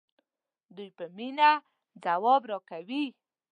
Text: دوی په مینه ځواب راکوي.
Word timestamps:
دوی 0.75 0.89
په 0.97 1.05
مینه 1.17 1.49
ځواب 2.03 2.41
راکوي. 2.51 3.05